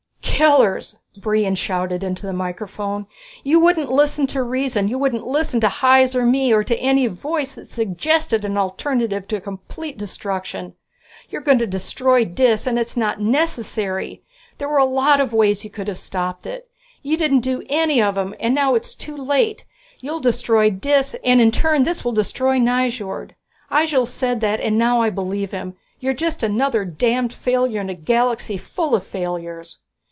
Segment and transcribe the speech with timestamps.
[0.41, 3.05] "Killers!" Brion shouted into the microphone.
[3.43, 7.05] "You wouldn't listen to reason, you wouldn't listen to Hys, or me, or to any
[7.05, 10.73] voice that suggested an alternative to complete destruction.
[11.29, 14.23] You are going to destroy Dis, and it's not necessary!
[14.57, 16.67] There were a lot of ways you could have stopped it.
[17.03, 19.65] You didn't do any of them, and now it's too late.
[19.99, 23.35] You'll destroy Dis, and in turn this will destroy Nyjord.
[23.71, 25.75] Ihjel said that, and now I believe him.
[25.99, 29.77] You're just another damned failure in a galaxy full of failures!"